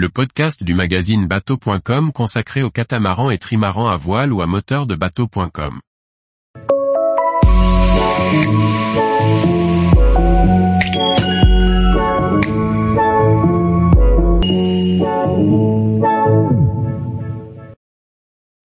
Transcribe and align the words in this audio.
le 0.00 0.08
podcast 0.08 0.64
du 0.64 0.72
magazine 0.72 1.26
bateau.com 1.26 2.10
consacré 2.10 2.62
aux 2.62 2.70
catamarans 2.70 3.30
et 3.30 3.36
trimarans 3.36 3.90
à 3.90 3.98
voile 3.98 4.32
ou 4.32 4.40
à 4.40 4.46
moteur 4.46 4.86
de 4.86 4.94
bateau.com. 4.94 5.78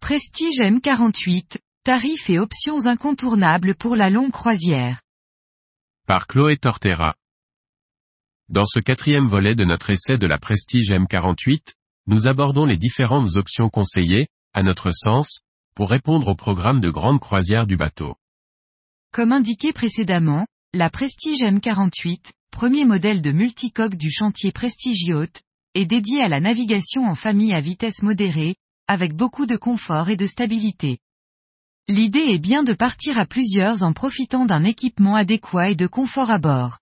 Prestige 0.00 0.60
M48, 0.60 1.56
tarifs 1.82 2.30
et 2.30 2.38
options 2.38 2.86
incontournables 2.86 3.74
pour 3.74 3.96
la 3.96 4.08
longue 4.08 4.30
croisière. 4.30 5.00
Par 6.06 6.28
Chloé 6.28 6.58
Tortera. 6.58 7.16
Dans 8.50 8.66
ce 8.66 8.78
quatrième 8.78 9.26
volet 9.26 9.54
de 9.54 9.64
notre 9.64 9.88
essai 9.88 10.18
de 10.18 10.26
la 10.26 10.38
Prestige 10.38 10.90
M48, 10.90 11.72
nous 12.06 12.28
abordons 12.28 12.66
les 12.66 12.76
différentes 12.76 13.36
options 13.36 13.70
conseillées, 13.70 14.28
à 14.52 14.62
notre 14.62 14.90
sens, 14.92 15.40
pour 15.74 15.88
répondre 15.88 16.28
au 16.28 16.34
programme 16.34 16.80
de 16.80 16.90
grande 16.90 17.20
croisière 17.20 17.66
du 17.66 17.78
bateau. 17.78 18.16
Comme 19.12 19.32
indiqué 19.32 19.72
précédemment, 19.72 20.46
la 20.74 20.90
Prestige 20.90 21.40
M48, 21.40 22.32
premier 22.50 22.84
modèle 22.84 23.22
de 23.22 23.32
multicoque 23.32 23.96
du 23.96 24.10
chantier 24.10 24.52
Prestige 24.52 25.02
Yacht, 25.04 25.42
est 25.74 25.86
dédiée 25.86 26.20
à 26.20 26.28
la 26.28 26.40
navigation 26.40 27.06
en 27.06 27.14
famille 27.14 27.54
à 27.54 27.60
vitesse 27.60 28.02
modérée, 28.02 28.56
avec 28.86 29.14
beaucoup 29.14 29.46
de 29.46 29.56
confort 29.56 30.10
et 30.10 30.18
de 30.18 30.26
stabilité. 30.26 30.98
L'idée 31.88 32.26
est 32.28 32.38
bien 32.38 32.62
de 32.62 32.74
partir 32.74 33.18
à 33.18 33.24
plusieurs 33.24 33.82
en 33.82 33.94
profitant 33.94 34.44
d'un 34.44 34.64
équipement 34.64 35.16
adéquat 35.16 35.70
et 35.70 35.74
de 35.74 35.86
confort 35.86 36.30
à 36.30 36.38
bord. 36.38 36.78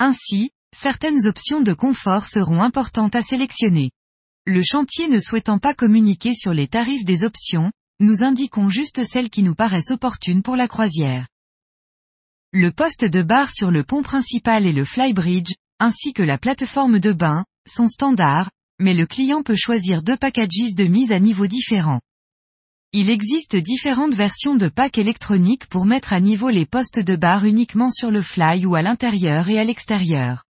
Ainsi, 0.00 0.50
certaines 0.74 1.26
options 1.26 1.60
de 1.60 1.72
confort 1.72 2.26
seront 2.26 2.62
importantes 2.62 3.14
à 3.14 3.22
sélectionner. 3.22 3.90
Le 4.46 4.62
chantier 4.62 5.08
ne 5.08 5.20
souhaitant 5.20 5.58
pas 5.58 5.72
communiquer 5.72 6.34
sur 6.34 6.52
les 6.52 6.68
tarifs 6.68 7.04
des 7.04 7.24
options, 7.24 7.72
nous 8.00 8.22
indiquons 8.22 8.68
juste 8.68 9.04
celles 9.06 9.30
qui 9.30 9.42
nous 9.42 9.54
paraissent 9.54 9.90
opportunes 9.90 10.42
pour 10.42 10.56
la 10.56 10.68
croisière. 10.68 11.28
Le 12.52 12.70
poste 12.70 13.04
de 13.04 13.22
bar 13.22 13.50
sur 13.50 13.70
le 13.70 13.84
pont 13.84 14.02
principal 14.02 14.66
et 14.66 14.72
le 14.72 14.84
flybridge, 14.84 15.54
ainsi 15.78 16.12
que 16.12 16.22
la 16.22 16.38
plateforme 16.38 16.98
de 16.98 17.12
bain, 17.12 17.44
sont 17.66 17.88
standards, 17.88 18.50
mais 18.78 18.94
le 18.94 19.06
client 19.06 19.42
peut 19.42 19.56
choisir 19.56 20.02
deux 20.02 20.16
packages 20.16 20.74
de 20.76 20.84
mise 20.84 21.12
à 21.12 21.20
niveau 21.20 21.46
différents. 21.46 22.00
Il 22.92 23.10
existe 23.10 23.56
différentes 23.56 24.14
versions 24.14 24.54
de 24.54 24.68
packs 24.68 24.98
électroniques 24.98 25.66
pour 25.66 25.84
mettre 25.84 26.12
à 26.12 26.20
niveau 26.20 26.48
les 26.48 26.66
postes 26.66 27.00
de 27.00 27.16
bar 27.16 27.44
uniquement 27.44 27.90
sur 27.90 28.10
le 28.10 28.22
fly 28.22 28.66
ou 28.66 28.74
à 28.74 28.82
l'intérieur 28.82 29.48
et 29.48 29.58
à 29.58 29.64
l'extérieur. 29.64 30.44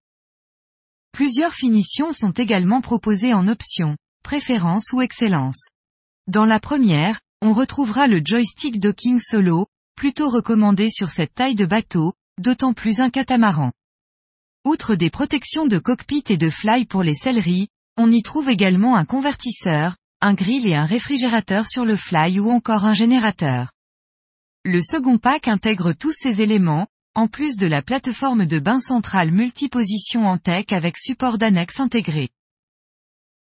Plusieurs 1.12 1.54
finitions 1.54 2.14
sont 2.14 2.31
également 2.31 2.81
proposées 2.81 3.34
en 3.34 3.48
option, 3.48 3.98
préférence 4.23 4.92
ou 4.94 5.02
excellence. 5.02 5.70
Dans 6.28 6.45
la 6.45 6.59
première, 6.59 7.20
on 7.42 7.54
retrouvera 7.54 8.08
le 8.08 8.22
joystick 8.23 8.80
docking 8.80 9.20
solo, 9.20 9.67
plutôt 9.95 10.30
recommandé 10.30 10.89
sur 10.89 11.09
cette 11.09 11.34
taille 11.34 11.56
de 11.56 11.66
bateau, 11.66 12.14
d'autant 12.39 12.73
plus 12.73 13.00
un 13.02 13.09
catamaran. 13.09 13.72
Outre 14.64 14.95
des 14.95 15.09
protections 15.09 15.66
de 15.66 15.80
cockpit 15.80 16.23
et 16.30 16.38
de 16.38 16.50
fly 16.50 16.86
pour 16.86 17.04
les 17.04 17.16
selleries, 17.16 17.67
on 17.98 18.12
y 18.12 18.22
trouve 18.22 18.50
également 18.50 18.95
un 18.95 19.06
convertisseur, 19.06 19.98
un 20.22 20.34
grill 20.34 20.67
et 20.67 20.76
un 20.76 20.86
réfrigérateur 20.86 21.67
sur 21.67 21.84
le 21.84 21.95
fly 21.98 22.39
ou 22.39 22.50
encore 22.50 22.86
un 22.86 22.94
générateur. 22.94 23.72
Le 24.64 24.82
second 24.82 25.17
pack 25.17 25.48
intègre 25.48 25.94
tous 25.94 26.14
ces 26.14 26.42
éléments, 26.42 26.88
en 27.16 27.28
plus 27.28 27.58
de 27.58 27.67
la 27.67 27.81
plateforme 27.81 28.45
de 28.45 28.59
bain 28.59 28.80
centrale 28.80 29.31
multiposition 29.31 30.26
en 30.26 30.38
tech 30.38 30.66
avec 30.72 30.98
support 30.98 31.38
d'annexe 31.38 31.80
intégré. 31.80 32.30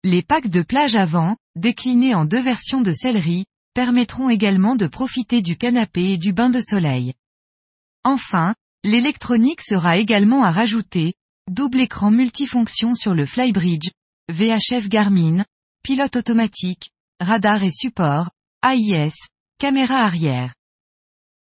Les 0.05 0.22
packs 0.22 0.48
de 0.48 0.62
plage 0.62 0.95
avant, 0.95 1.36
déclinés 1.56 2.14
en 2.14 2.25
deux 2.25 2.41
versions 2.41 2.81
de 2.81 2.92
sellerie, 2.92 3.47
permettront 3.75 4.31
également 4.31 4.77
de 4.77 4.87
profiter 4.87 5.42
du 5.42 5.56
canapé 5.56 6.12
et 6.12 6.19
du 6.19 6.33
bain 6.33 6.48
de 6.48 6.61
soleil. 6.61 7.14
Enfin, 8.05 8.55
l'électronique 8.84 9.60
sera 9.60 9.99
également 9.99 10.44
à 10.44 10.53
rajouter, 10.53 11.15
double 11.50 11.81
écran 11.81 12.10
multifonction 12.10 12.94
sur 12.94 13.15
le 13.15 13.26
flybridge, 13.26 13.91
VHF 14.31 14.88
Garmin, 14.88 15.44
pilote 15.82 16.16
automatique, 16.16 16.91
radar 17.21 17.62
et 17.62 17.71
support, 17.71 18.31
AIS, 18.62 19.15
caméra 19.59 20.05
arrière. 20.05 20.56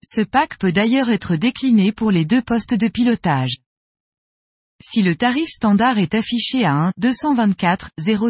Ce 0.03 0.21
pack 0.21 0.57
peut 0.57 0.71
d'ailleurs 0.71 1.09
être 1.09 1.35
décliné 1.35 1.91
pour 1.91 2.09
les 2.09 2.23
deux 2.23 2.41
postes 2.41 2.73
de 2.73 2.87
pilotage. 2.87 3.57
Si 4.81 5.01
le 5.01 5.15
tarif 5.15 5.49
standard 5.49 5.97
est 5.97 6.15
affiché 6.15 6.63
à 6.63 6.73
1 6.73 6.93
224 6.97 7.89
000 7.97 8.29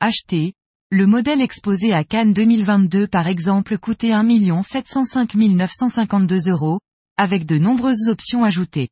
HT, 0.00 0.52
le 0.90 1.06
modèle 1.06 1.40
exposé 1.40 1.92
à 1.92 2.02
Cannes 2.02 2.32
2022 2.32 3.06
par 3.06 3.28
exemple 3.28 3.78
coûtait 3.78 4.10
1 4.10 4.62
705 4.62 5.34
952 5.34 6.48
euros, 6.48 6.80
avec 7.16 7.46
de 7.46 7.58
nombreuses 7.58 8.08
options 8.08 8.42
ajoutées. 8.42 8.88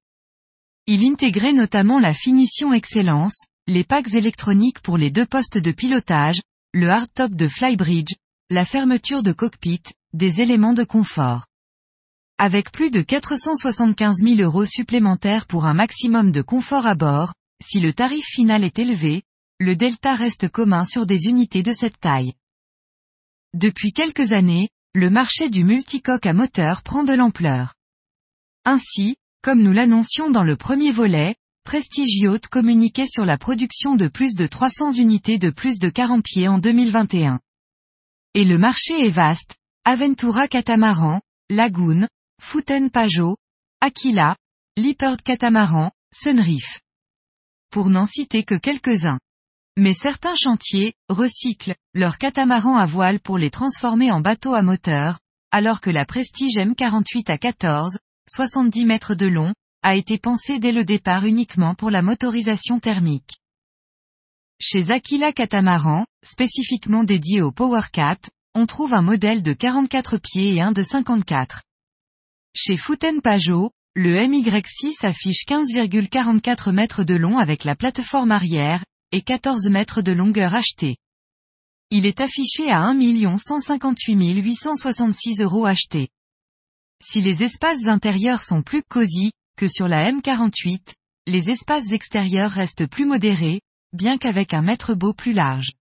Il 0.86 1.04
intégrait 1.04 1.52
notamment 1.52 1.98
la 1.98 2.14
finition 2.14 2.72
excellence, 2.72 3.46
les 3.66 3.82
packs 3.82 4.14
électroniques 4.14 4.80
pour 4.80 4.96
les 4.96 5.10
deux 5.10 5.26
postes 5.26 5.58
de 5.58 5.72
pilotage, 5.72 6.40
le 6.72 6.88
hardtop 6.88 7.34
de 7.34 7.48
Flybridge, 7.48 8.14
la 8.48 8.64
fermeture 8.64 9.24
de 9.24 9.32
cockpit, 9.32 9.82
des 10.12 10.40
éléments 10.40 10.74
de 10.74 10.84
confort. 10.84 11.46
Avec 12.38 12.70
plus 12.70 12.90
de 12.90 13.00
475 13.00 14.18
000 14.18 14.40
euros 14.40 14.66
supplémentaires 14.66 15.46
pour 15.46 15.64
un 15.64 15.72
maximum 15.72 16.32
de 16.32 16.42
confort 16.42 16.86
à 16.86 16.94
bord, 16.94 17.32
si 17.64 17.80
le 17.80 17.94
tarif 17.94 18.26
final 18.26 18.62
est 18.62 18.78
élevé, 18.78 19.22
le 19.58 19.74
delta 19.74 20.14
reste 20.14 20.50
commun 20.50 20.84
sur 20.84 21.06
des 21.06 21.28
unités 21.28 21.62
de 21.62 21.72
cette 21.72 21.98
taille. 21.98 22.34
Depuis 23.54 23.92
quelques 23.92 24.32
années, 24.32 24.68
le 24.94 25.08
marché 25.08 25.48
du 25.48 25.64
multicoque 25.64 26.26
à 26.26 26.34
moteur 26.34 26.82
prend 26.82 27.04
de 27.04 27.14
l'ampleur. 27.14 27.72
Ainsi, 28.66 29.16
comme 29.42 29.62
nous 29.62 29.72
l'annoncions 29.72 30.30
dans 30.30 30.42
le 30.42 30.56
premier 30.56 30.90
volet, 30.90 31.36
Prestige 31.64 32.16
Yacht 32.16 32.48
communiquait 32.48 33.08
sur 33.08 33.24
la 33.24 33.38
production 33.38 33.96
de 33.96 34.08
plus 34.08 34.34
de 34.34 34.46
300 34.46 34.92
unités 34.92 35.38
de 35.38 35.48
plus 35.48 35.78
de 35.78 35.88
40 35.88 36.22
pieds 36.22 36.48
en 36.48 36.58
2021. 36.58 37.40
Et 38.34 38.44
le 38.44 38.58
marché 38.58 39.06
est 39.06 39.10
vaste, 39.10 39.56
Aventura 39.84 40.48
Catamaran, 40.48 41.22
Lagoon, 41.48 42.06
Footen 42.40 42.90
Pajot, 42.90 43.36
Aquila, 43.80 44.36
Leopard 44.76 45.22
Catamaran, 45.22 45.90
Sunreef. 46.14 46.80
Pour 47.70 47.90
n'en 47.90 48.06
citer 48.06 48.44
que 48.44 48.54
quelques-uns. 48.54 49.18
Mais 49.76 49.92
certains 49.92 50.34
chantiers, 50.34 50.94
recyclent, 51.08 51.74
leurs 51.92 52.18
catamarans 52.18 52.76
à 52.76 52.86
voile 52.86 53.20
pour 53.20 53.36
les 53.36 53.50
transformer 53.50 54.10
en 54.10 54.20
bateaux 54.20 54.54
à 54.54 54.62
moteur, 54.62 55.18
alors 55.50 55.80
que 55.80 55.90
la 55.90 56.06
Prestige 56.06 56.56
M48 56.56 57.30
à 57.30 57.36
14, 57.36 57.98
70 58.30 58.84
mètres 58.86 59.14
de 59.14 59.26
long, 59.26 59.52
a 59.82 59.94
été 59.94 60.16
pensée 60.16 60.58
dès 60.58 60.72
le 60.72 60.84
départ 60.84 61.26
uniquement 61.26 61.74
pour 61.74 61.90
la 61.90 62.00
motorisation 62.00 62.80
thermique. 62.80 63.36
Chez 64.58 64.90
Aquila 64.90 65.32
Catamaran, 65.32 66.06
spécifiquement 66.24 67.04
dédié 67.04 67.42
au 67.42 67.52
PowerCat, 67.52 68.18
on 68.54 68.64
trouve 68.64 68.94
un 68.94 69.02
modèle 69.02 69.42
de 69.42 69.52
44 69.52 70.16
pieds 70.16 70.54
et 70.54 70.62
un 70.62 70.72
de 70.72 70.82
54. 70.82 71.65
Chez 72.58 72.78
Fouten 72.78 73.20
Pajot, 73.20 73.70
le 73.94 74.16
MY6 74.16 75.04
affiche 75.04 75.44
15,44 75.46 76.72
mètres 76.72 77.04
de 77.04 77.14
long 77.14 77.36
avec 77.36 77.64
la 77.64 77.76
plateforme 77.76 78.32
arrière, 78.32 78.82
et 79.12 79.20
14 79.20 79.68
mètres 79.68 80.00
de 80.00 80.12
longueur 80.12 80.54
achetée. 80.54 80.96
Il 81.90 82.06
est 82.06 82.22
affiché 82.22 82.70
à 82.70 82.80
1 82.80 83.36
158 83.36 84.40
866 84.40 85.42
euros 85.42 85.66
achetés. 85.66 86.08
Si 87.04 87.20
les 87.20 87.42
espaces 87.42 87.86
intérieurs 87.88 88.40
sont 88.40 88.62
plus 88.62 88.82
cosy, 88.82 89.32
que 89.58 89.68
sur 89.68 89.86
la 89.86 90.10
M48, 90.10 90.94
les 91.26 91.50
espaces 91.50 91.92
extérieurs 91.92 92.52
restent 92.52 92.86
plus 92.86 93.04
modérés, 93.04 93.60
bien 93.92 94.16
qu'avec 94.16 94.54
un 94.54 94.62
mètre 94.62 94.94
beau 94.94 95.12
plus 95.12 95.34
large. 95.34 95.72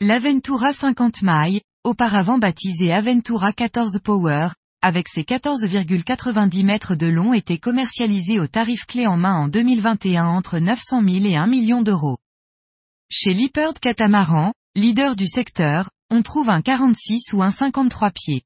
L'Aventura 0.00 0.72
50 0.72 1.22
mailles, 1.22 1.60
auparavant 1.84 2.38
baptisé 2.38 2.92
Aventura 2.92 3.52
14 3.52 4.00
Power, 4.02 4.48
avec 4.84 5.08
ses 5.08 5.22
14,90 5.22 6.62
mètres 6.62 6.94
de 6.94 7.06
long 7.06 7.32
était 7.32 7.56
commercialisé 7.56 8.38
au 8.38 8.46
tarif 8.46 8.84
clé 8.84 9.06
en 9.06 9.16
main 9.16 9.32
en 9.32 9.48
2021 9.48 10.26
entre 10.26 10.58
900 10.58 11.02
000 11.02 11.24
et 11.24 11.36
1 11.36 11.46
million 11.46 11.80
d'euros. 11.80 12.18
Chez 13.10 13.32
Leopard 13.32 13.80
Catamaran, 13.80 14.52
leader 14.74 15.16
du 15.16 15.26
secteur, 15.26 15.88
on 16.10 16.20
trouve 16.20 16.50
un 16.50 16.60
46 16.60 17.32
ou 17.32 17.42
un 17.42 17.50
53 17.50 18.10
pieds. 18.10 18.42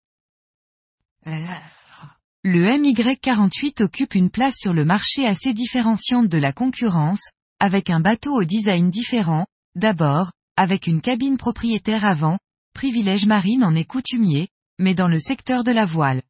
Le 2.45 2.67
MY48 2.69 3.83
occupe 3.83 4.15
une 4.15 4.31
place 4.31 4.55
sur 4.59 4.73
le 4.73 4.85
marché 4.85 5.27
assez 5.27 5.53
différenciante 5.53 6.29
de 6.29 6.39
la 6.39 6.53
concurrence, 6.53 7.33
avec 7.59 7.91
un 7.91 7.99
bateau 7.99 8.37
au 8.37 8.45
design 8.45 8.91
différent, 8.91 9.45
d'abord, 9.75 10.31
avec 10.57 10.87
une 10.87 11.01
cabine 11.01 11.37
propriétaire 11.37 12.05
avant, 12.05 12.39
privilège 12.75 13.27
marine 13.27 13.65
en 13.65 13.75
est 13.75 13.85
coutumier, 13.85 14.51
mais 14.79 14.95
dans 14.95 15.09
le 15.09 15.19
secteur 15.19 15.65
de 15.65 15.73
la 15.73 15.85
voile. 15.85 16.23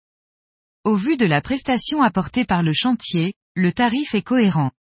Au 0.85 0.95
vu 0.95 1.17
de 1.17 1.27
la 1.27 1.41
prestation 1.41 2.03
apportée 2.03 2.45
par 2.45 2.63
le 2.63 2.73
chantier, 2.73 3.35
le 3.55 3.73
tarif 3.73 4.15
est 4.15 4.23
cohérent. 4.23 4.71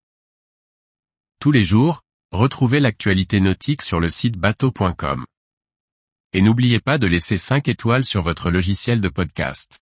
Tous 1.41 1.53
les 1.53 1.65
jours, 1.65 2.03
retrouvez 2.33 2.81
l'actualité 2.81 3.41
nautique 3.41 3.83
sur 3.83 4.01
le 4.01 4.09
site 4.09 4.37
bateau.com. 4.37 5.27
Et 6.33 6.43
n'oubliez 6.43 6.81
pas 6.81 6.99
de 6.99 7.07
laisser 7.07 7.39
5 7.39 7.69
étoiles 7.69 8.05
sur 8.05 8.23
votre 8.23 8.51
logiciel 8.51 9.01
de 9.01 9.09
podcast. 9.09 9.81